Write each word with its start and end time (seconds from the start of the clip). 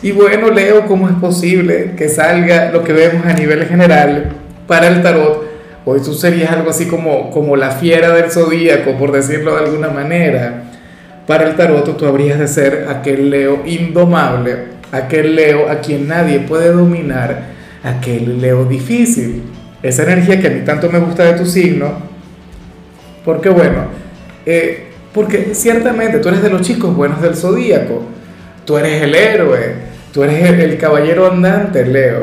Y 0.00 0.12
bueno, 0.12 0.50
Leo, 0.50 0.86
¿cómo 0.86 1.08
es 1.08 1.14
posible 1.16 1.94
que 1.96 2.08
salga 2.08 2.70
lo 2.70 2.84
que 2.84 2.92
vemos 2.92 3.26
a 3.26 3.32
nivel 3.32 3.66
general 3.66 4.30
para 4.68 4.86
el 4.86 5.02
tarot? 5.02 5.44
Hoy 5.84 6.00
tú 6.00 6.14
serías 6.14 6.52
algo 6.52 6.70
así 6.70 6.86
como, 6.86 7.30
como 7.30 7.56
la 7.56 7.72
fiera 7.72 8.14
del 8.14 8.30
zodíaco, 8.30 8.96
por 8.96 9.10
decirlo 9.10 9.56
de 9.56 9.64
alguna 9.64 9.88
manera. 9.88 10.64
Para 11.26 11.48
el 11.48 11.56
tarot 11.56 11.96
tú 11.96 12.06
habrías 12.06 12.38
de 12.38 12.46
ser 12.46 12.86
aquel 12.88 13.30
Leo 13.30 13.62
indomable, 13.66 14.66
aquel 14.92 15.34
Leo 15.34 15.68
a 15.68 15.80
quien 15.80 16.06
nadie 16.06 16.40
puede 16.40 16.70
dominar, 16.70 17.46
aquel 17.82 18.40
Leo 18.40 18.66
difícil. 18.66 19.42
Esa 19.82 20.04
energía 20.04 20.40
que 20.40 20.46
a 20.46 20.50
mí 20.50 20.60
tanto 20.64 20.88
me 20.90 21.00
gusta 21.00 21.24
de 21.24 21.32
tu 21.32 21.44
signo, 21.44 21.92
porque 23.24 23.48
bueno, 23.48 23.86
eh, 24.46 24.84
porque 25.12 25.54
ciertamente 25.54 26.18
tú 26.18 26.28
eres 26.28 26.42
de 26.42 26.50
los 26.50 26.62
chicos 26.62 26.94
buenos 26.94 27.20
del 27.20 27.34
zodíaco, 27.34 28.04
tú 28.64 28.78
eres 28.78 29.02
el 29.02 29.14
héroe, 29.14 29.74
Tú 30.12 30.22
eres 30.22 30.58
el, 30.58 30.78
caballero 30.78 31.30
andante, 31.30 31.84
Leo, 31.84 32.22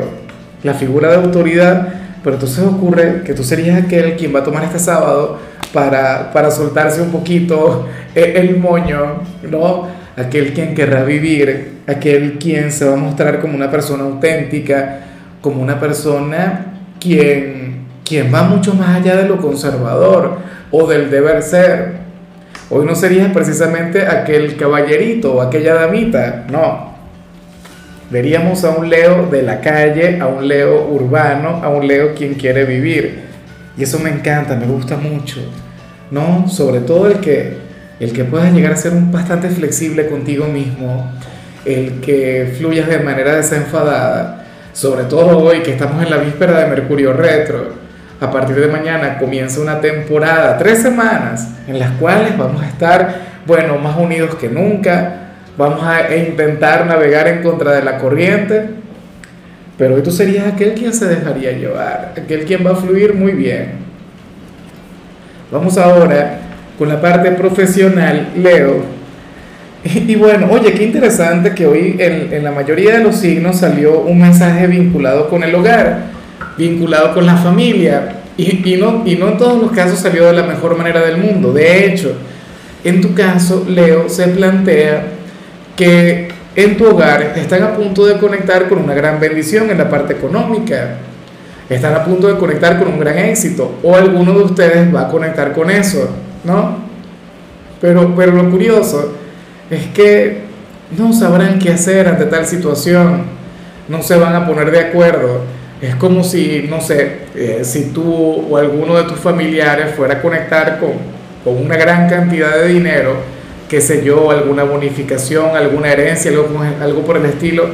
la 0.64 0.74
figura 0.74 1.08
de 1.08 1.16
autoridad, 1.16 1.88
pero 2.22 2.34
entonces 2.34 2.64
ocurre 2.64 3.22
que 3.24 3.32
tú 3.32 3.44
serías 3.44 3.84
aquel 3.84 4.16
quien 4.16 4.34
va 4.34 4.40
a 4.40 4.44
tomar 4.44 4.64
este 4.64 4.80
sábado 4.80 5.38
para, 5.72 6.32
para 6.32 6.50
soltarse 6.50 7.00
un 7.00 7.10
poquito 7.10 7.86
el, 8.14 8.58
moño, 8.58 9.22
¿no? 9.48 9.86
Aquel 10.16 10.52
quien 10.52 10.74
querrá 10.74 11.04
vivir, 11.04 11.82
aquel 11.86 12.38
quien 12.38 12.72
se 12.72 12.84
va 12.86 12.94
a 12.94 12.96
mostrar 12.96 13.40
como 13.40 13.54
una 13.54 13.70
persona 13.70 14.02
auténtica, 14.02 15.00
como 15.40 15.62
una 15.62 15.78
persona 15.78 16.66
quien, 16.98 17.84
quien 18.04 18.34
va 18.34 18.42
mucho 18.42 18.74
más 18.74 18.96
allá 18.96 19.14
de 19.14 19.28
lo 19.28 19.36
conservador 19.36 20.38
o 20.72 20.86
del 20.88 21.10
deber 21.10 21.42
ser. 21.42 22.06
Hoy 22.68 22.84
no 22.84 22.96
serías 22.96 23.30
precisamente 23.32 24.06
aquel 24.08 24.56
caballerito 24.56 25.34
o 25.34 25.42
aquella 25.42 25.74
damita, 25.74 26.46
no 26.50 26.95
Veríamos 28.10 28.62
a 28.64 28.70
un 28.70 28.88
Leo 28.88 29.26
de 29.26 29.42
la 29.42 29.60
calle, 29.60 30.20
a 30.20 30.28
un 30.28 30.46
Leo 30.46 30.88
urbano, 30.88 31.60
a 31.64 31.68
un 31.68 31.88
Leo 31.88 32.14
quien 32.14 32.34
quiere 32.34 32.64
vivir. 32.64 33.24
Y 33.76 33.82
eso 33.82 33.98
me 33.98 34.10
encanta, 34.10 34.54
me 34.54 34.66
gusta 34.66 34.96
mucho. 34.96 35.40
¿No? 36.10 36.48
Sobre 36.48 36.80
todo 36.80 37.08
el 37.08 37.18
que, 37.18 37.56
el 37.98 38.12
que 38.12 38.24
puedas 38.24 38.52
llegar 38.52 38.72
a 38.72 38.76
ser 38.76 38.92
un 38.92 39.10
bastante 39.10 39.48
flexible 39.48 40.06
contigo 40.06 40.46
mismo, 40.46 41.10
el 41.64 42.00
que 42.00 42.54
fluyas 42.56 42.88
de 42.88 43.00
manera 43.00 43.34
desenfadada, 43.34 44.44
sobre 44.72 45.04
todo 45.04 45.38
hoy 45.38 45.60
que 45.60 45.72
estamos 45.72 46.00
en 46.04 46.10
la 46.10 46.18
víspera 46.18 46.60
de 46.60 46.66
Mercurio 46.66 47.12
Retro. 47.12 47.86
A 48.20 48.30
partir 48.30 48.54
de 48.56 48.68
mañana 48.68 49.18
comienza 49.18 49.60
una 49.60 49.80
temporada, 49.80 50.56
tres 50.56 50.80
semanas, 50.80 51.48
en 51.66 51.80
las 51.80 51.90
cuales 51.92 52.38
vamos 52.38 52.62
a 52.62 52.68
estar, 52.68 53.14
bueno, 53.46 53.78
más 53.78 53.96
unidos 53.96 54.36
que 54.36 54.48
nunca, 54.48 55.25
vamos 55.56 55.82
a 55.82 56.14
intentar 56.14 56.86
navegar 56.86 57.28
en 57.28 57.42
contra 57.42 57.72
de 57.72 57.82
la 57.82 57.98
corriente, 57.98 58.68
pero 59.78 60.02
tú 60.02 60.10
serías 60.10 60.46
aquel 60.46 60.74
quien 60.74 60.92
se 60.92 61.06
dejaría 61.06 61.52
llevar, 61.52 62.14
aquel 62.16 62.44
quien 62.44 62.66
va 62.66 62.72
a 62.72 62.76
fluir 62.76 63.14
muy 63.14 63.32
bien. 63.32 63.86
Vamos 65.50 65.76
ahora 65.78 66.40
con 66.78 66.88
la 66.88 67.00
parte 67.00 67.30
profesional, 67.32 68.28
Leo. 68.36 68.96
Y, 69.84 70.16
bueno, 70.16 70.48
oye, 70.50 70.72
qué 70.72 70.82
interesante 70.82 71.54
que 71.54 71.64
hoy 71.64 71.94
en, 72.00 72.32
en 72.32 72.42
la 72.42 72.50
mayoría 72.50 72.98
de 72.98 73.04
los 73.04 73.14
signos 73.14 73.58
salió 73.58 74.00
un 74.00 74.20
mensaje 74.20 74.66
vinculado 74.66 75.28
con 75.28 75.44
el 75.44 75.54
hogar, 75.54 76.06
vinculado 76.58 77.14
con 77.14 77.24
la 77.24 77.36
familia, 77.36 78.16
y, 78.36 78.68
y, 78.68 78.76
no, 78.78 79.04
y 79.06 79.14
no 79.14 79.28
en 79.28 79.38
todos 79.38 79.62
los 79.62 79.70
casos 79.70 80.00
salió 80.00 80.26
de 80.26 80.32
la 80.32 80.42
mejor 80.42 80.76
manera 80.76 81.00
del 81.02 81.18
mundo. 81.18 81.52
De 81.52 81.86
hecho, 81.86 82.16
en 82.82 83.00
tu 83.00 83.14
caso, 83.14 83.64
Leo, 83.68 84.08
se 84.08 84.26
plantea 84.28 85.15
que 85.76 86.28
en 86.56 86.76
tu 86.76 86.86
hogar 86.86 87.34
están 87.36 87.62
a 87.62 87.74
punto 87.74 88.06
de 88.06 88.16
conectar 88.16 88.68
con 88.68 88.78
una 88.78 88.94
gran 88.94 89.20
bendición 89.20 89.70
en 89.70 89.78
la 89.78 89.88
parte 89.88 90.14
económica, 90.14 90.96
están 91.68 91.94
a 91.94 92.04
punto 92.04 92.28
de 92.28 92.38
conectar 92.38 92.78
con 92.78 92.88
un 92.88 92.98
gran 92.98 93.18
éxito, 93.18 93.78
o 93.82 93.94
alguno 93.94 94.32
de 94.32 94.44
ustedes 94.44 94.94
va 94.94 95.02
a 95.02 95.08
conectar 95.08 95.52
con 95.52 95.70
eso, 95.70 96.08
¿no? 96.44 96.78
Pero, 97.80 98.14
pero 98.16 98.32
lo 98.32 98.50
curioso 98.50 99.12
es 99.70 99.86
que 99.88 100.46
no 100.96 101.12
sabrán 101.12 101.58
qué 101.58 101.72
hacer 101.72 102.08
ante 102.08 102.24
tal 102.24 102.46
situación, 102.46 103.24
no 103.88 104.02
se 104.02 104.16
van 104.16 104.34
a 104.34 104.46
poner 104.46 104.70
de 104.70 104.80
acuerdo. 104.80 105.42
Es 105.82 105.94
como 105.96 106.24
si, 106.24 106.66
no 106.70 106.80
sé, 106.80 107.18
eh, 107.34 107.60
si 107.62 107.90
tú 107.90 108.46
o 108.50 108.56
alguno 108.56 108.96
de 108.96 109.04
tus 109.04 109.18
familiares 109.18 109.94
fuera 109.94 110.14
a 110.14 110.22
conectar 110.22 110.78
con, 110.78 110.92
con 111.44 111.62
una 111.62 111.76
gran 111.76 112.08
cantidad 112.08 112.56
de 112.56 112.68
dinero, 112.68 113.16
qué 113.68 113.80
sé 113.80 114.04
yo, 114.04 114.30
alguna 114.30 114.64
bonificación, 114.64 115.56
alguna 115.56 115.92
herencia, 115.92 116.30
algo, 116.80 117.02
por 117.02 117.16
el 117.16 117.26
estilo. 117.26 117.68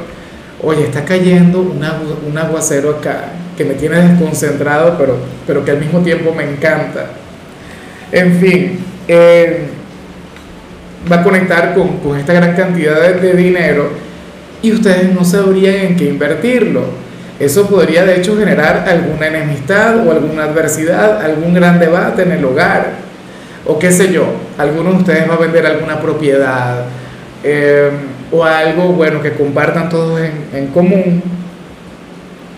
Oye, 0.61 0.83
está 0.83 1.03
cayendo 1.03 1.61
un 1.61 2.37
aguacero 2.37 2.91
acá 2.91 3.25
que 3.57 3.65
me 3.65 3.75
tiene 3.75 3.97
desconcentrado, 3.97 4.97
pero, 4.97 5.17
pero 5.45 5.63
que 5.63 5.71
al 5.71 5.79
mismo 5.79 5.99
tiempo 6.01 6.33
me 6.33 6.43
encanta. 6.43 7.07
En 8.11 8.39
fin, 8.39 8.79
eh, 9.07 9.67
va 11.11 11.17
a 11.17 11.23
conectar 11.23 11.73
con, 11.73 11.97
con 11.97 12.17
esta 12.17 12.33
gran 12.33 12.55
cantidad 12.55 12.99
de 12.99 13.33
dinero 13.33 13.91
y 14.61 14.71
ustedes 14.71 15.13
no 15.13 15.25
sabrían 15.25 15.75
en 15.75 15.95
qué 15.95 16.05
invertirlo. 16.05 17.03
Eso 17.39 17.67
podría 17.67 18.05
de 18.05 18.17
hecho 18.17 18.37
generar 18.37 18.85
alguna 18.87 19.27
enemistad 19.27 20.07
o 20.07 20.11
alguna 20.11 20.45
adversidad, 20.45 21.21
algún 21.21 21.53
gran 21.53 21.79
debate 21.79 22.23
en 22.23 22.31
el 22.31 22.45
hogar 22.45 23.02
o 23.65 23.79
qué 23.79 23.91
sé 23.91 24.11
yo, 24.11 24.25
alguno 24.57 24.91
de 24.91 24.97
ustedes 24.97 25.29
va 25.29 25.35
a 25.35 25.37
vender 25.37 25.65
alguna 25.65 26.01
propiedad 26.01 26.85
eh, 27.43 27.89
o 28.31 28.43
algo, 28.43 28.89
bueno, 28.93 29.21
que 29.21 29.33
compartan 29.33 29.89
todos 29.89 30.19
en, 30.53 30.67
común 30.67 31.21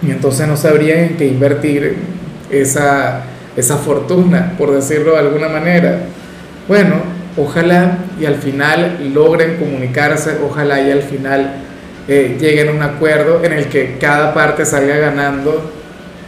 y 0.01 0.11
entonces 0.11 0.47
no 0.47 0.57
sabrían 0.57 0.99
en 0.99 1.17
qué 1.17 1.27
invertir 1.27 1.97
esa, 2.49 3.23
esa 3.55 3.77
fortuna, 3.77 4.53
por 4.57 4.71
decirlo 4.71 5.11
de 5.11 5.19
alguna 5.19 5.49
manera. 5.49 5.99
Bueno, 6.67 6.95
ojalá 7.37 7.99
y 8.19 8.25
al 8.25 8.35
final 8.35 9.11
logren 9.13 9.57
comunicarse, 9.57 10.37
ojalá 10.43 10.81
y 10.81 10.91
al 10.91 11.01
final 11.01 11.55
eh, 12.07 12.37
lleguen 12.39 12.69
a 12.69 12.72
un 12.72 12.81
acuerdo 12.81 13.43
en 13.43 13.53
el 13.53 13.66
que 13.66 13.97
cada 13.99 14.33
parte 14.33 14.66
salga 14.66 14.95
ganando. 14.97 15.72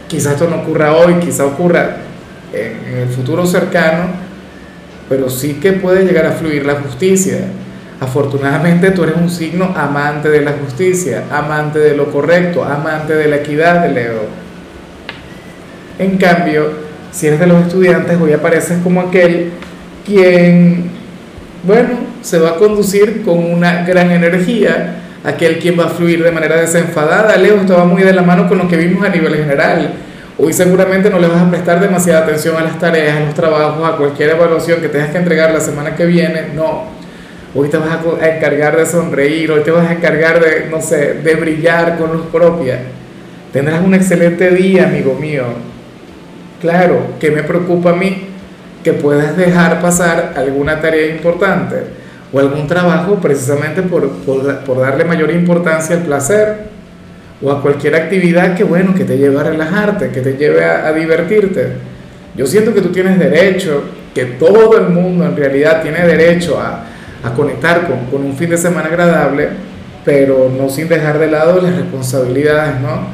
Quizás 0.08 0.34
esto 0.34 0.48
no 0.48 0.62
ocurra 0.62 0.94
hoy, 0.94 1.14
quizá 1.14 1.46
ocurra 1.46 1.96
en 2.52 2.98
el 2.98 3.08
futuro 3.08 3.46
cercano, 3.46 4.27
pero 5.08 5.30
sí 5.30 5.54
que 5.54 5.72
puede 5.72 6.04
llegar 6.04 6.26
a 6.26 6.32
fluir 6.32 6.66
la 6.66 6.74
justicia. 6.76 7.38
Afortunadamente 8.00 8.90
tú 8.90 9.02
eres 9.02 9.16
un 9.16 9.30
signo 9.30 9.72
amante 9.76 10.28
de 10.28 10.42
la 10.42 10.52
justicia, 10.52 11.24
amante 11.30 11.78
de 11.78 11.96
lo 11.96 12.12
correcto, 12.12 12.64
amante 12.64 13.14
de 13.14 13.28
la 13.28 13.36
equidad 13.36 13.82
de 13.82 13.92
Leo. 13.92 14.22
En 15.98 16.16
cambio, 16.16 16.70
si 17.10 17.26
eres 17.26 17.40
de 17.40 17.46
los 17.46 17.66
estudiantes, 17.66 18.20
hoy 18.20 18.32
apareces 18.32 18.78
como 18.84 19.00
aquel 19.00 19.50
quien, 20.06 20.90
bueno, 21.64 21.90
se 22.20 22.38
va 22.38 22.50
a 22.50 22.54
conducir 22.54 23.22
con 23.24 23.38
una 23.38 23.84
gran 23.84 24.10
energía, 24.12 24.94
aquel 25.24 25.58
quien 25.58 25.78
va 25.78 25.86
a 25.86 25.88
fluir 25.88 26.22
de 26.22 26.30
manera 26.30 26.56
desenfadada. 26.60 27.36
Leo, 27.36 27.56
esto 27.56 27.76
va 27.76 27.84
muy 27.84 28.02
de 28.02 28.12
la 28.12 28.22
mano 28.22 28.48
con 28.48 28.58
lo 28.58 28.68
que 28.68 28.76
vimos 28.76 29.04
a 29.04 29.08
nivel 29.08 29.34
general 29.34 29.92
Hoy 30.40 30.52
seguramente 30.52 31.10
no 31.10 31.18
le 31.18 31.26
vas 31.26 31.42
a 31.42 31.50
prestar 31.50 31.80
demasiada 31.80 32.20
atención 32.20 32.56
a 32.56 32.60
las 32.60 32.78
tareas, 32.78 33.16
a 33.16 33.20
los 33.24 33.34
trabajos, 33.34 33.88
a 33.88 33.96
cualquier 33.96 34.30
evaluación 34.30 34.80
que 34.80 34.88
tengas 34.88 35.10
que 35.10 35.18
entregar 35.18 35.50
la 35.50 35.58
semana 35.58 35.96
que 35.96 36.06
viene. 36.06 36.50
No. 36.54 36.84
Hoy 37.56 37.68
te 37.68 37.76
vas 37.76 37.88
a 37.90 38.28
encargar 38.28 38.76
de 38.76 38.86
sonreír, 38.86 39.50
hoy 39.50 39.62
te 39.64 39.72
vas 39.72 39.88
a 39.90 39.94
encargar 39.94 40.38
de, 40.38 40.68
no 40.70 40.80
sé, 40.80 41.14
de 41.14 41.34
brillar 41.34 41.98
con 41.98 42.12
luz 42.12 42.26
propia. 42.30 42.78
Tendrás 43.52 43.82
un 43.82 43.94
excelente 43.94 44.50
día, 44.50 44.84
amigo 44.84 45.14
mío. 45.14 45.42
Claro, 46.60 47.14
que 47.18 47.32
me 47.32 47.42
preocupa 47.42 47.90
a 47.90 47.94
mí 47.94 48.28
que 48.84 48.92
puedas 48.92 49.36
dejar 49.36 49.80
pasar 49.80 50.34
alguna 50.36 50.80
tarea 50.80 51.16
importante 51.16 51.76
o 52.32 52.38
algún 52.38 52.68
trabajo 52.68 53.16
precisamente 53.16 53.82
por, 53.82 54.08
por, 54.08 54.60
por 54.60 54.80
darle 54.80 55.04
mayor 55.04 55.32
importancia 55.32 55.96
al 55.96 56.02
placer 56.02 56.68
o 57.42 57.50
a 57.50 57.62
cualquier 57.62 57.94
actividad 57.94 58.56
que, 58.56 58.64
bueno, 58.64 58.94
que 58.94 59.04
te 59.04 59.16
lleve 59.16 59.38
a 59.38 59.44
relajarte, 59.44 60.10
que 60.10 60.20
te 60.20 60.36
lleve 60.36 60.64
a, 60.64 60.92
divertirte. 60.92 61.68
Yo 62.36 62.46
siento 62.46 62.74
que 62.74 62.80
tú 62.80 62.90
tienes 62.90 63.18
derecho, 63.18 63.82
que 64.14 64.24
todo 64.24 64.78
el 64.78 64.88
mundo 64.88 65.24
en 65.24 65.36
realidad 65.36 65.82
tiene 65.82 66.06
derecho 66.06 66.60
a, 66.60 66.84
a 67.22 67.34
conectar 67.34 67.86
con, 67.86 68.06
con, 68.06 68.24
un 68.24 68.36
fin 68.36 68.50
de 68.50 68.58
semana 68.58 68.88
agradable, 68.88 69.48
pero 70.04 70.50
no 70.56 70.68
sin 70.68 70.88
dejar 70.88 71.18
de 71.18 71.30
lado 71.30 71.60
las 71.60 71.76
responsabilidades, 71.76 72.80
¿no? 72.80 73.08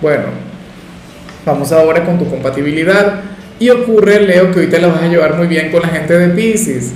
Bueno, 0.00 0.46
Vamos 1.46 1.70
ahora 1.70 2.04
con 2.04 2.18
tu 2.18 2.28
compatibilidad. 2.28 3.20
Y 3.60 3.70
ocurre, 3.70 4.20
Leo, 4.20 4.50
que 4.50 4.60
hoy 4.60 4.66
te 4.66 4.80
la 4.80 4.88
vas 4.88 5.04
a 5.04 5.06
llevar 5.06 5.36
muy 5.36 5.46
bien 5.46 5.70
con 5.70 5.80
la 5.80 5.88
gente 5.88 6.18
de 6.18 6.30
Pisces, 6.30 6.92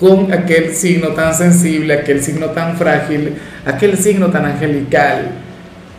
con 0.00 0.32
aquel 0.32 0.74
signo 0.74 1.10
tan 1.10 1.32
sensible, 1.32 1.94
aquel 1.94 2.20
signo 2.20 2.46
tan 2.48 2.76
frágil, 2.76 3.36
aquel 3.64 3.96
signo 3.96 4.30
tan 4.30 4.46
angelical. 4.46 5.30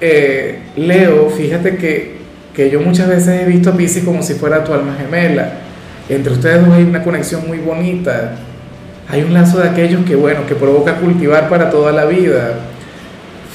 Eh, 0.02 0.60
Leo, 0.76 1.30
fíjate 1.30 1.78
que, 1.78 2.16
que 2.54 2.70
yo 2.70 2.82
muchas 2.82 3.08
veces 3.08 3.42
he 3.42 3.46
visto 3.46 3.70
a 3.70 3.78
Pisces 3.78 4.04
como 4.04 4.22
si 4.24 4.34
fuera 4.34 4.64
tu 4.64 4.74
alma 4.74 4.96
gemela. 5.00 5.54
Entre 6.10 6.32
ustedes 6.32 6.66
dos 6.66 6.74
hay 6.76 6.84
una 6.84 7.04
conexión 7.04 7.48
muy 7.48 7.58
bonita. 7.60 8.36
Hay 9.10 9.22
un 9.22 9.34
lazo 9.34 9.60
de 9.60 9.70
aquellos 9.70 10.06
que, 10.06 10.16
bueno, 10.16 10.46
que 10.48 10.56
provoca 10.56 10.96
cultivar 10.96 11.50
para 11.50 11.70
toda 11.70 11.92
la 11.92 12.06
vida. 12.06 12.54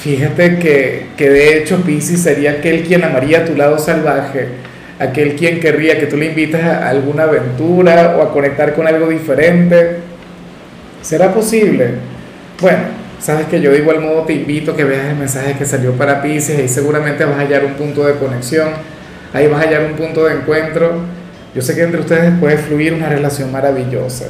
Fíjate 0.01 0.59
que, 0.59 1.09
que 1.17 1.29
de 1.29 1.59
hecho 1.59 1.83
Pisces 1.83 2.23
sería 2.23 2.53
aquel 2.53 2.85
quien 2.85 3.05
amaría 3.05 3.41
a 3.41 3.45
tu 3.45 3.55
lado 3.55 3.79
salvaje 3.79 4.49
aquel 5.01 5.35
quien 5.35 5.61
querría 5.61 5.99
que 5.99 6.07
tú 6.07 6.19
le 6.19 6.27
invites 6.27 6.63
a 6.63 6.91
alguna 6.91 7.23
aventura 7.23 8.17
o 8.19 8.23
a 8.23 8.33
conectar 8.33 8.75
con 8.75 8.87
algo 8.87 9.09
diferente. 9.09 9.97
¿Será 11.01 11.33
posible? 11.33 11.93
Bueno, 12.61 13.00
sabes 13.21 13.47
que 13.47 13.61
yo 13.61 13.71
de 13.71 13.79
igual 13.79 14.01
modo 14.01 14.23
te 14.23 14.35
invito 14.35 14.73
a 14.73 14.77
que 14.77 14.85
veas 14.85 15.07
el 15.07 15.17
mensaje 15.17 15.55
que 15.57 15.65
salió 15.65 15.93
para 15.93 16.23
Pisces 16.23 16.59
y 16.59 16.69
seguramente 16.69 17.25
vas 17.25 17.37
a 17.37 17.41
hallar 17.41 17.65
un 17.65 17.75
punto 17.75 18.07
de 18.07 18.15
conexión, 18.15 18.69
ahí 19.33 19.47
vas 19.47 19.61
a 19.61 19.69
hallar 19.69 19.85
un 19.85 19.97
punto 19.97 20.25
de 20.25 20.35
encuentro. 20.35 20.93
Yo 21.55 21.63
sé 21.63 21.75
que 21.75 21.83
entre 21.83 22.01
ustedes 22.01 22.33
puede 22.39 22.57
fluir 22.57 22.95
una 22.95 23.09
relación 23.09 23.53
maravillosa. 23.53 24.27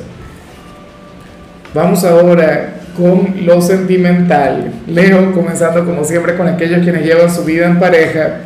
Vamos 1.74 2.04
ahora 2.04 2.74
con 2.96 3.46
lo 3.46 3.60
sentimental. 3.62 4.72
Leo, 4.86 5.32
comenzando 5.32 5.84
como 5.84 6.04
siempre 6.04 6.36
con 6.36 6.48
aquellos 6.48 6.82
quienes 6.82 7.04
llevan 7.04 7.32
su 7.32 7.44
vida 7.44 7.66
en 7.66 7.78
pareja 7.78 8.40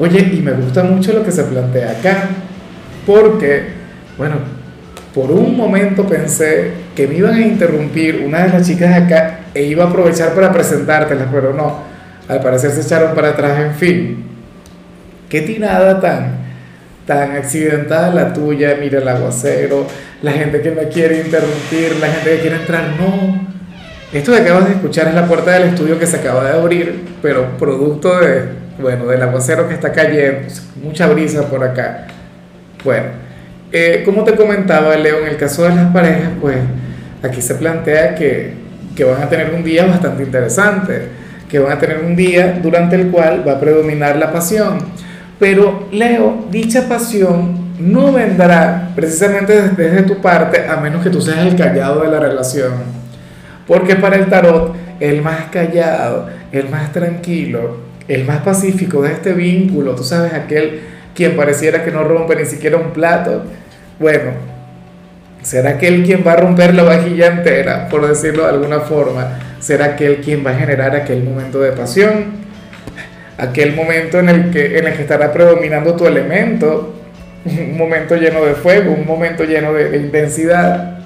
Oye, 0.00 0.20
y 0.32 0.40
me 0.42 0.52
gusta 0.52 0.84
mucho 0.84 1.12
lo 1.12 1.24
que 1.24 1.32
se 1.32 1.42
plantea 1.42 1.90
acá, 1.90 2.28
porque, 3.04 3.64
bueno, 4.16 4.36
por 5.18 5.32
un 5.32 5.56
momento 5.56 6.06
pensé 6.06 6.70
que 6.94 7.08
me 7.08 7.16
iban 7.16 7.34
a 7.34 7.40
interrumpir 7.40 8.22
una 8.24 8.44
de 8.44 8.50
las 8.50 8.64
chicas 8.64 9.02
acá 9.02 9.40
e 9.52 9.64
iba 9.64 9.82
a 9.82 9.88
aprovechar 9.88 10.32
para 10.32 10.52
presentártelas, 10.52 11.26
pero 11.32 11.52
no, 11.52 11.82
al 12.28 12.40
parecer 12.40 12.70
se 12.70 12.82
echaron 12.82 13.16
para 13.16 13.30
atrás, 13.30 13.58
en 13.58 13.74
fin. 13.74 14.24
Qué 15.28 15.40
tirada 15.40 16.00
tan, 16.00 16.36
tan 17.04 17.32
accidentada 17.32 18.14
la 18.14 18.32
tuya, 18.32 18.76
mira 18.80 19.00
el 19.00 19.08
aguacero, 19.08 19.88
la 20.22 20.30
gente 20.30 20.60
que 20.60 20.70
me 20.70 20.86
quiere 20.86 21.22
interrumpir, 21.22 21.96
la 22.00 22.06
gente 22.06 22.36
que 22.36 22.40
quiere 22.40 22.56
entrar, 22.56 22.84
no. 22.96 23.48
Esto 24.12 24.30
que 24.30 24.38
acabas 24.38 24.66
de 24.66 24.74
escuchar 24.74 25.08
es 25.08 25.14
la 25.14 25.26
puerta 25.26 25.50
del 25.50 25.70
estudio 25.70 25.98
que 25.98 26.06
se 26.06 26.18
acaba 26.18 26.44
de 26.44 26.56
abrir, 26.56 27.06
pero 27.20 27.58
producto 27.58 28.20
de 28.20 28.50
bueno, 28.80 29.06
del 29.06 29.20
aguacero 29.20 29.66
que 29.66 29.74
está 29.74 29.90
cayendo, 29.90 30.46
mucha 30.80 31.08
brisa 31.08 31.42
por 31.48 31.64
acá. 31.64 32.06
Bueno, 32.84 33.08
eh, 33.72 34.02
como 34.04 34.24
te 34.24 34.34
comentaba, 34.34 34.96
Leo, 34.96 35.20
en 35.20 35.28
el 35.28 35.36
caso 35.36 35.64
de 35.64 35.74
las 35.74 35.92
parejas, 35.92 36.30
pues 36.40 36.56
aquí 37.22 37.42
se 37.42 37.54
plantea 37.54 38.14
que, 38.14 38.52
que 38.96 39.04
van 39.04 39.22
a 39.22 39.28
tener 39.28 39.52
un 39.54 39.62
día 39.62 39.86
bastante 39.86 40.22
interesante, 40.22 41.08
que 41.48 41.58
van 41.58 41.72
a 41.72 41.78
tener 41.78 42.04
un 42.04 42.16
día 42.16 42.58
durante 42.62 42.96
el 42.96 43.08
cual 43.08 43.46
va 43.46 43.52
a 43.52 43.60
predominar 43.60 44.16
la 44.16 44.32
pasión. 44.32 44.78
Pero, 45.38 45.88
Leo, 45.92 46.46
dicha 46.50 46.88
pasión 46.88 47.68
no 47.78 48.12
vendrá 48.12 48.90
precisamente 48.94 49.70
desde 49.70 50.02
tu 50.02 50.20
parte, 50.20 50.66
a 50.66 50.76
menos 50.78 51.02
que 51.02 51.10
tú 51.10 51.20
seas 51.20 51.46
el 51.46 51.56
callado 51.56 52.02
de 52.02 52.10
la 52.10 52.20
relación. 52.20 52.72
Porque 53.66 53.96
para 53.96 54.16
el 54.16 54.26
tarot, 54.26 54.74
el 54.98 55.22
más 55.22 55.44
callado, 55.52 56.28
el 56.50 56.68
más 56.68 56.92
tranquilo, 56.92 57.76
el 58.08 58.24
más 58.24 58.38
pacífico 58.38 59.02
de 59.02 59.12
este 59.12 59.32
vínculo, 59.32 59.94
tú 59.94 60.02
sabes, 60.02 60.32
aquel 60.32 60.80
quien 61.18 61.34
pareciera 61.34 61.82
que 61.82 61.90
no 61.90 62.04
rompe 62.04 62.36
ni 62.36 62.44
siquiera 62.44 62.76
un 62.76 62.92
plato, 62.92 63.42
bueno, 63.98 64.30
será 65.42 65.70
aquel 65.70 66.04
quien 66.04 66.22
va 66.24 66.34
a 66.34 66.36
romper 66.36 66.76
la 66.76 66.84
vajilla 66.84 67.26
entera, 67.26 67.88
por 67.88 68.06
decirlo 68.06 68.44
de 68.44 68.50
alguna 68.50 68.78
forma, 68.78 69.40
será 69.58 69.86
aquel 69.86 70.18
quien 70.18 70.46
va 70.46 70.52
a 70.52 70.54
generar 70.54 70.94
aquel 70.94 71.24
momento 71.24 71.58
de 71.60 71.72
pasión, 71.72 72.26
aquel 73.36 73.74
momento 73.74 74.20
en 74.20 74.28
el 74.28 74.50
que, 74.52 74.78
en 74.78 74.86
el 74.86 74.94
que 74.94 75.02
estará 75.02 75.32
predominando 75.32 75.96
tu 75.96 76.06
elemento, 76.06 76.94
un 77.44 77.76
momento 77.76 78.14
lleno 78.14 78.44
de 78.44 78.54
fuego, 78.54 78.92
un 78.92 79.04
momento 79.04 79.42
lleno 79.42 79.72
de, 79.72 79.90
de 79.90 79.96
intensidad. 79.96 81.00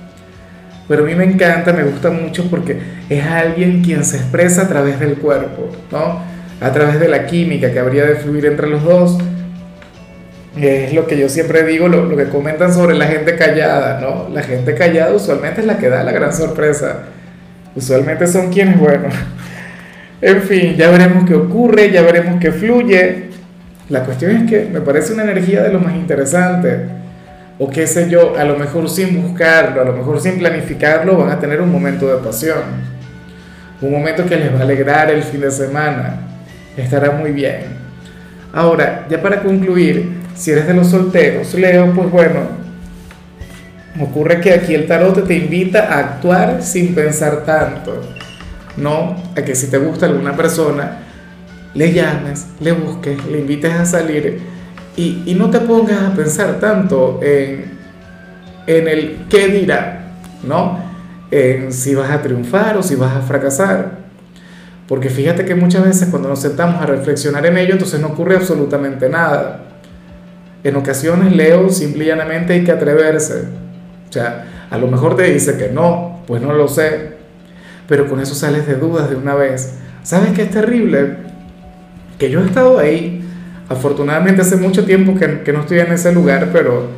Pero 0.88 1.04
a 1.04 1.06
mí 1.06 1.14
me 1.14 1.24
encanta, 1.24 1.72
me 1.72 1.84
gusta 1.84 2.10
mucho 2.10 2.50
porque 2.50 2.76
es 3.08 3.24
alguien 3.24 3.82
quien 3.82 4.04
se 4.04 4.18
expresa 4.18 4.64
a 4.64 4.68
través 4.68 5.00
del 5.00 5.14
cuerpo, 5.14 5.70
¿no? 5.90 6.20
a 6.60 6.70
través 6.70 7.00
de 7.00 7.08
la 7.08 7.24
química 7.24 7.72
que 7.72 7.78
habría 7.78 8.04
de 8.04 8.16
fluir 8.16 8.44
entre 8.44 8.68
los 8.68 8.84
dos. 8.84 9.18
Es 10.56 10.93
lo 10.93 11.06
que 11.06 11.19
yo 11.19 11.28
siempre 11.28 11.62
digo, 11.64 11.88
lo, 11.88 12.14
que 12.14 12.28
comentan 12.28 12.72
sobre 12.72 12.94
la 12.94 13.06
gente 13.06 13.37
callada, 13.37 14.00
¿no? 14.00 14.28
La 14.28 14.43
gente 14.43 14.75
callada 14.75 15.14
usualmente 15.14 15.62
es 15.62 15.66
la 15.66 15.78
que 15.78 15.88
da 15.88 16.04
la 16.04 16.12
gran 16.12 16.32
sorpresa. 16.32 17.04
Usualmente 17.75 18.26
son 18.26 18.52
quienes, 18.52 18.78
bueno, 18.78 19.08
en 20.20 20.43
fin, 20.43 20.76
ya 20.76 20.90
veremos 20.90 21.25
qué 21.26 21.34
ocurre, 21.34 21.90
ya 21.90 22.02
veremos 22.02 22.38
qué 22.38 22.52
fluye. 22.52 23.31
La 23.88 24.04
cuestión 24.04 24.31
es 24.32 24.50
que 24.50 24.69
me 24.70 24.81
parece 24.82 25.14
una 25.14 25.22
energía 25.22 25.62
de 25.62 25.72
lo 25.72 25.81
más 25.81 25.94
interesante. 25.94 26.87
O 27.58 27.70
qué 27.70 27.87
sé 27.87 28.10
yo, 28.10 28.37
a 28.37 28.44
lo 28.44 28.56
mejor 28.56 28.90
sin 28.90 29.22
buscarlo, 29.22 29.81
a 29.81 29.84
lo 29.84 29.93
mejor 29.94 30.20
sin 30.20 30.38
planificarlo, 30.38 31.16
van 31.16 31.31
a 31.31 31.38
tener 31.38 31.60
un 31.60 31.70
momento 31.70 32.08
de 32.08 32.22
pasión. 32.22 32.93
Un 33.81 33.90
momento 33.90 34.26
que 34.26 34.37
les 34.37 34.55
va 34.55 34.60
a 34.60 34.62
alegrar 34.62 35.10
el 35.10 35.22
fin 35.22 35.40
de 35.40 35.50
semana 35.50 36.20
estará 36.76 37.10
muy 37.10 37.32
bien. 37.32 37.82
Ahora, 38.52 39.06
ya 39.08 39.20
para 39.20 39.43
concluir, 39.43 40.21
si 40.34 40.50
eres 40.50 40.67
de 40.67 40.75
los 40.75 40.88
solteros, 40.88 41.55
Leo, 41.55 41.93
pues 41.94 42.11
bueno, 42.11 42.40
ocurre 44.00 44.40
que 44.40 44.52
aquí 44.52 44.75
el 44.75 44.87
tarot 44.87 45.26
te 45.26 45.34
invita 45.34 45.93
a 45.93 45.99
actuar 45.99 46.62
sin 46.62 46.94
pensar 46.94 47.44
tanto, 47.44 48.00
no 48.76 49.17
a 49.37 49.43
que 49.43 49.55
si 49.55 49.69
te 49.69 49.79
gusta 49.79 50.06
alguna 50.06 50.37
persona, 50.37 50.99
le 51.75 51.93
llames, 51.93 52.46
le 52.61 52.73
busques, 52.73 53.25
le 53.26 53.38
invites 53.40 53.73
a 53.73 53.84
salir 53.84 54.40
y, 54.96 55.23
y 55.26 55.34
no 55.34 55.50
te 55.50 55.61
pongas 55.61 56.02
a 56.02 56.14
pensar 56.14 56.58
tanto 56.61 57.20
en, 57.23 57.79
en 58.67 58.88
el 58.88 59.26
qué 59.29 59.49
dirá, 59.49 60.12
¿no? 60.43 60.79
En 61.31 61.73
si 61.73 61.94
vas 61.94 62.11
a 62.11 62.20
triunfar 62.20 62.76
o 62.76 62.82
si 62.82 62.94
vas 62.94 63.17
a 63.17 63.23
fracasar. 63.23 64.02
Porque 64.87 65.08
fíjate 65.08 65.44
que 65.44 65.55
muchas 65.55 65.84
veces 65.84 66.08
cuando 66.11 66.29
nos 66.29 66.40
sentamos 66.40 66.82
a 66.82 66.87
reflexionar 66.87 67.46
en 67.46 67.56
ello, 67.56 67.73
entonces 67.73 68.00
no 68.00 68.08
ocurre 68.08 68.37
absolutamente 68.37 69.08
nada. 69.08 69.61
En 70.64 70.76
ocasiones 70.76 71.34
leo, 71.34 71.68
simple 71.70 72.04
y 72.04 72.06
llanamente 72.08 72.52
hay 72.52 72.64
que 72.64 72.72
atreverse. 72.72 73.44
O 74.08 74.12
sea, 74.12 74.66
a 74.70 74.78
lo 74.78 74.86
mejor 74.86 75.16
te 75.16 75.24
dice 75.24 75.56
que 75.56 75.69
no, 75.69 76.22
pues 76.26 76.40
no 76.40 76.52
lo 76.52 76.69
sé. 76.69 77.12
Pero 77.88 78.08
con 78.08 78.20
eso 78.20 78.34
sales 78.34 78.66
de 78.66 78.76
dudas 78.76 79.10
de 79.10 79.16
una 79.16 79.34
vez. 79.34 79.74
¿Sabes 80.02 80.32
qué 80.32 80.42
es 80.42 80.50
terrible? 80.50 81.16
Que 82.19 82.31
yo 82.31 82.40
he 82.40 82.46
estado 82.46 82.78
ahí. 82.78 83.24
Afortunadamente 83.69 84.42
hace 84.42 84.56
mucho 84.56 84.84
tiempo 84.84 85.14
que, 85.14 85.42
que 85.42 85.52
no 85.52 85.60
estoy 85.60 85.81
en 85.81 85.92
ese 85.92 86.12
lugar, 86.12 86.50
pero, 86.52 86.88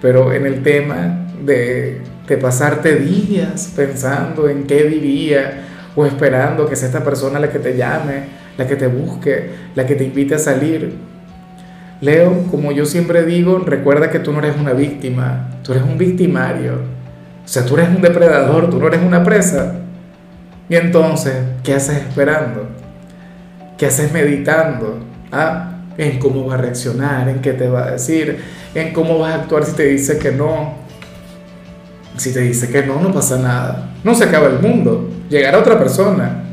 pero 0.00 0.32
en 0.32 0.46
el 0.46 0.62
tema 0.62 1.26
de, 1.44 2.00
de 2.26 2.36
pasarte 2.36 2.96
días 2.96 3.72
pensando 3.74 4.48
en 4.48 4.66
qué 4.66 4.84
diría 4.84 5.64
o 5.96 6.06
esperando 6.06 6.68
que 6.68 6.76
sea 6.76 6.88
esta 6.88 7.02
persona 7.02 7.38
la 7.38 7.50
que 7.50 7.58
te 7.58 7.76
llame, 7.76 8.24
la 8.56 8.66
que 8.66 8.76
te 8.76 8.86
busque, 8.86 9.50
la 9.74 9.86
que 9.86 9.94
te 9.94 10.04
invite 10.04 10.34
a 10.34 10.38
salir. 10.38 10.94
Leo, 12.00 12.44
como 12.50 12.70
yo 12.70 12.86
siempre 12.86 13.24
digo, 13.24 13.58
recuerda 13.58 14.10
que 14.10 14.20
tú 14.20 14.32
no 14.32 14.38
eres 14.38 14.56
una 14.56 14.72
víctima, 14.72 15.48
tú 15.62 15.72
eres 15.72 15.84
un 15.84 15.98
victimario. 15.98 16.74
O 17.44 17.48
sea, 17.48 17.64
tú 17.64 17.76
eres 17.76 17.88
un 17.88 18.00
depredador, 18.00 18.70
tú 18.70 18.78
no 18.78 18.86
eres 18.86 19.00
una 19.02 19.24
presa. 19.24 19.74
Y 20.68 20.76
entonces, 20.76 21.34
¿qué 21.64 21.74
haces 21.74 21.96
esperando? 21.98 22.68
¿Qué 23.76 23.86
haces 23.86 24.12
meditando? 24.12 24.98
¿Ah? 25.32 25.78
En 25.96 26.20
cómo 26.20 26.46
va 26.46 26.54
a 26.54 26.58
reaccionar, 26.58 27.28
en 27.28 27.40
qué 27.40 27.52
te 27.52 27.68
va 27.68 27.86
a 27.86 27.90
decir, 27.92 28.38
en 28.74 28.92
cómo 28.92 29.18
vas 29.18 29.32
a 29.32 29.42
actuar 29.42 29.64
si 29.64 29.72
te 29.72 29.86
dice 29.86 30.18
que 30.18 30.30
no. 30.30 30.74
Si 32.16 32.32
te 32.32 32.40
dice 32.40 32.68
que 32.68 32.84
no, 32.84 33.00
no 33.00 33.12
pasa 33.12 33.38
nada. 33.38 33.90
No 34.04 34.14
se 34.14 34.24
acaba 34.24 34.46
el 34.46 34.60
mundo 34.60 35.08
llegar 35.28 35.54
a 35.54 35.58
otra 35.58 35.78
persona. 35.78 36.44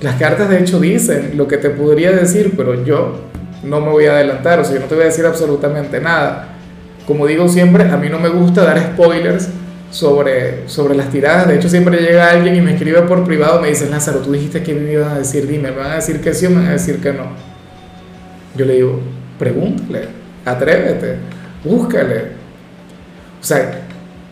Las 0.00 0.16
cartas 0.16 0.48
de 0.48 0.60
hecho 0.60 0.80
dicen 0.80 1.32
lo 1.36 1.46
que 1.46 1.58
te 1.58 1.70
podría 1.70 2.12
decir, 2.12 2.54
pero 2.56 2.84
yo 2.84 3.33
no 3.64 3.80
me 3.80 3.90
voy 3.90 4.06
a 4.06 4.12
adelantar, 4.12 4.60
o 4.60 4.64
sea, 4.64 4.74
yo 4.74 4.80
no 4.80 4.86
te 4.86 4.94
voy 4.94 5.04
a 5.04 5.06
decir 5.06 5.24
absolutamente 5.26 6.00
nada. 6.00 6.48
Como 7.06 7.26
digo 7.26 7.48
siempre, 7.48 7.84
a 7.84 7.96
mí 7.96 8.08
no 8.08 8.18
me 8.18 8.28
gusta 8.28 8.64
dar 8.64 8.78
spoilers 8.78 9.48
sobre, 9.90 10.68
sobre 10.68 10.94
las 10.94 11.10
tiradas. 11.10 11.48
De 11.48 11.56
hecho, 11.56 11.68
siempre 11.68 11.98
llega 11.98 12.30
alguien 12.30 12.56
y 12.56 12.60
me 12.60 12.72
escribe 12.72 13.02
por 13.02 13.24
privado, 13.24 13.60
me 13.60 13.68
dice, 13.68 13.88
Lázaro, 13.88 14.20
tú 14.20 14.32
dijiste 14.32 14.62
que 14.62 14.74
me 14.74 14.92
iban 14.92 15.12
a 15.12 15.18
decir, 15.18 15.46
dime, 15.46 15.70
¿me 15.70 15.78
van 15.78 15.92
a 15.92 15.96
decir 15.96 16.20
que 16.20 16.34
sí 16.34 16.46
o 16.46 16.50
me 16.50 16.56
van 16.56 16.66
a 16.68 16.72
decir 16.72 17.00
que 17.00 17.12
no? 17.12 17.24
Yo 18.56 18.64
le 18.64 18.74
digo, 18.74 19.00
pregúntale, 19.38 20.08
atrévete, 20.44 21.16
búscale. 21.64 22.44
O 23.40 23.44
sea, 23.44 23.82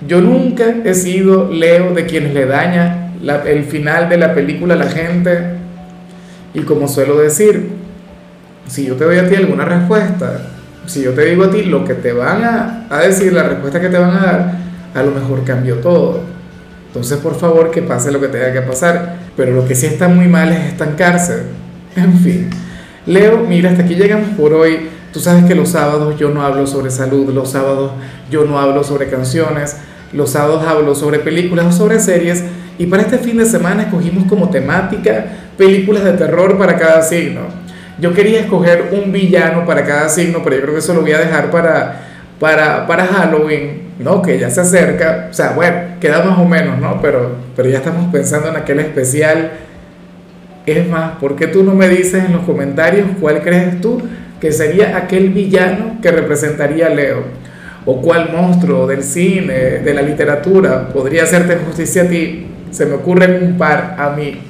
yo 0.06 0.20
nunca 0.20 0.64
he 0.84 0.94
sido 0.94 1.50
Leo 1.50 1.92
de 1.92 2.06
quienes 2.06 2.34
le 2.34 2.46
daña 2.46 3.12
el 3.46 3.64
final 3.64 4.08
de 4.08 4.16
la 4.16 4.34
película 4.34 4.74
a 4.74 4.78
la 4.78 4.88
gente. 4.88 5.38
Y 6.54 6.60
como 6.62 6.88
suelo 6.88 7.18
decir, 7.18 7.81
si 8.72 8.86
yo 8.86 8.96
te 8.96 9.04
doy 9.04 9.18
a 9.18 9.28
ti 9.28 9.36
alguna 9.36 9.66
respuesta, 9.66 10.48
si 10.86 11.02
yo 11.02 11.12
te 11.12 11.26
digo 11.26 11.44
a 11.44 11.50
ti 11.50 11.64
lo 11.64 11.84
que 11.84 11.92
te 11.92 12.14
van 12.14 12.42
a, 12.42 12.86
a 12.88 13.00
decir, 13.00 13.30
la 13.34 13.42
respuesta 13.42 13.78
que 13.78 13.90
te 13.90 13.98
van 13.98 14.16
a 14.16 14.20
dar, 14.20 14.52
a 14.94 15.02
lo 15.02 15.10
mejor 15.10 15.44
cambió 15.44 15.76
todo. 15.76 16.20
Entonces, 16.86 17.18
por 17.18 17.34
favor, 17.34 17.70
que 17.70 17.82
pase 17.82 18.10
lo 18.10 18.18
que 18.18 18.28
tenga 18.28 18.50
que 18.50 18.62
pasar. 18.62 19.16
Pero 19.36 19.52
lo 19.52 19.66
que 19.66 19.74
sí 19.74 19.84
está 19.86 20.08
muy 20.08 20.26
mal 20.26 20.52
es 20.52 20.66
estancarse. 20.68 21.42
En 21.96 22.18
fin. 22.20 22.48
Leo, 23.04 23.44
mira, 23.46 23.68
hasta 23.68 23.82
aquí 23.82 23.94
llegamos 23.94 24.30
por 24.30 24.54
hoy. 24.54 24.88
Tú 25.12 25.20
sabes 25.20 25.44
que 25.44 25.54
los 25.54 25.68
sábados 25.68 26.18
yo 26.18 26.30
no 26.30 26.40
hablo 26.40 26.66
sobre 26.66 26.90
salud, 26.90 27.30
los 27.34 27.50
sábados 27.50 27.90
yo 28.30 28.46
no 28.46 28.58
hablo 28.58 28.82
sobre 28.82 29.10
canciones, 29.10 29.76
los 30.14 30.30
sábados 30.30 30.64
hablo 30.66 30.94
sobre 30.94 31.18
películas 31.18 31.66
o 31.66 31.72
sobre 31.72 32.00
series. 32.00 32.44
Y 32.78 32.86
para 32.86 33.02
este 33.02 33.18
fin 33.18 33.36
de 33.36 33.44
semana 33.44 33.82
escogimos 33.82 34.24
como 34.24 34.48
temática 34.48 35.26
películas 35.58 36.04
de 36.04 36.12
terror 36.12 36.56
para 36.56 36.78
cada 36.78 37.02
signo. 37.02 37.42
Yo 38.02 38.12
quería 38.12 38.40
escoger 38.40 38.88
un 38.90 39.12
villano 39.12 39.64
para 39.64 39.84
cada 39.84 40.08
signo, 40.08 40.40
pero 40.42 40.56
yo 40.56 40.62
creo 40.62 40.74
que 40.74 40.80
eso 40.80 40.92
lo 40.92 41.02
voy 41.02 41.12
a 41.12 41.20
dejar 41.20 41.52
para, 41.52 42.00
para, 42.40 42.84
para 42.84 43.06
Halloween, 43.06 43.92
¿no? 44.00 44.20
Que 44.20 44.40
ya 44.40 44.50
se 44.50 44.60
acerca. 44.60 45.28
O 45.30 45.32
sea, 45.32 45.52
bueno, 45.52 45.76
queda 46.00 46.20
más 46.24 46.36
o 46.36 46.44
menos, 46.44 46.80
¿no? 46.80 47.00
Pero, 47.00 47.36
pero 47.54 47.68
ya 47.68 47.76
estamos 47.78 48.12
pensando 48.12 48.48
en 48.48 48.56
aquel 48.56 48.80
especial. 48.80 49.52
Es 50.66 50.88
más, 50.88 51.12
¿por 51.20 51.36
qué 51.36 51.46
tú 51.46 51.62
no 51.62 51.76
me 51.76 51.88
dices 51.88 52.24
en 52.24 52.32
los 52.32 52.42
comentarios 52.42 53.06
cuál 53.20 53.40
crees 53.40 53.80
tú 53.80 54.02
que 54.40 54.50
sería 54.50 54.96
aquel 54.96 55.30
villano 55.30 55.98
que 56.02 56.10
representaría 56.10 56.88
a 56.88 56.90
Leo? 56.90 57.22
¿O 57.86 58.02
cuál 58.02 58.32
monstruo 58.32 58.88
del 58.88 59.04
cine, 59.04 59.78
de 59.78 59.94
la 59.94 60.02
literatura 60.02 60.88
podría 60.88 61.22
hacerte 61.22 61.56
justicia 61.64 62.02
a 62.02 62.06
ti? 62.06 62.48
Se 62.72 62.84
me 62.84 62.94
ocurre 62.94 63.38
un 63.44 63.56
par 63.56 63.94
a 63.96 64.10
mí. 64.10 64.40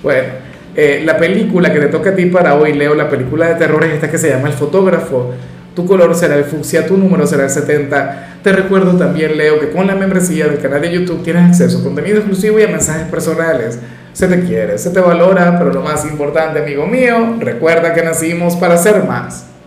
Bueno, 0.00 0.44
eh, 0.76 1.02
la 1.04 1.16
película 1.16 1.72
que 1.72 1.80
te 1.80 1.86
toca 1.86 2.10
a 2.10 2.14
ti 2.14 2.26
para 2.26 2.54
hoy, 2.54 2.72
Leo, 2.72 2.94
la 2.94 3.08
película 3.08 3.48
de 3.48 3.54
terror 3.54 3.84
es 3.84 3.92
esta 3.92 4.10
que 4.10 4.18
se 4.18 4.30
llama 4.30 4.48
El 4.48 4.54
fotógrafo. 4.54 5.32
Tu 5.74 5.86
color 5.86 6.14
será 6.14 6.36
el 6.36 6.44
fucsia, 6.44 6.86
tu 6.86 6.96
número 6.96 7.26
será 7.26 7.44
el 7.44 7.50
70. 7.50 8.38
Te 8.42 8.52
recuerdo 8.52 8.96
también, 8.96 9.36
Leo, 9.36 9.58
que 9.58 9.70
con 9.70 9.86
la 9.86 9.94
membresía 9.94 10.46
del 10.46 10.58
canal 10.58 10.80
de 10.80 10.92
YouTube 10.92 11.22
tienes 11.22 11.50
acceso 11.50 11.78
a 11.78 11.82
contenido 11.82 12.18
exclusivo 12.18 12.60
y 12.60 12.62
a 12.62 12.68
mensajes 12.68 13.08
personales. 13.08 13.78
Se 14.12 14.28
te 14.28 14.40
quiere, 14.44 14.78
se 14.78 14.90
te 14.90 15.00
valora, 15.00 15.58
pero 15.58 15.72
lo 15.72 15.82
más 15.82 16.04
importante, 16.04 16.60
amigo 16.60 16.86
mío, 16.86 17.36
recuerda 17.40 17.92
que 17.92 18.02
nacimos 18.02 18.54
para 18.56 18.76
ser 18.76 19.02
más. 19.04 19.46